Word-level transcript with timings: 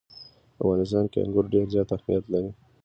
په 0.55 0.61
افغانستان 0.63 1.05
کې 1.11 1.17
انګور 1.25 1.45
ډېر 1.53 1.65
زیات 1.73 1.89
اهمیت 1.91 2.23
لري. 2.33 2.51